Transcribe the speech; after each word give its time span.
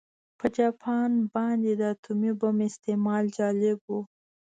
په 0.39 0.45
جاپان 0.57 1.11
باندې 1.33 1.71
د 1.79 1.81
اتومي 1.93 2.31
بم 2.39 2.57
استعمال 2.69 3.23
جالب 3.37 3.79
و 3.89 3.95